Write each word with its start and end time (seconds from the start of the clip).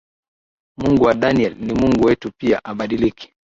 Mungu 0.77 1.03
wa 1.03 1.13
daniel 1.13 1.55
ni 1.59 1.73
mungu 1.73 2.05
wetu 2.05 2.31
pia 2.39 2.61
habadiliki. 2.63 3.33